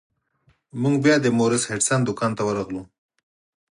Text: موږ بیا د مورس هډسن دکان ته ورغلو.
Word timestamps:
موږ 0.81 0.95
بیا 1.03 1.15
د 1.21 1.27
مورس 1.37 1.63
هډسن 1.69 1.99
دکان 2.07 2.31
ته 2.37 2.43
ورغلو. 2.45 2.81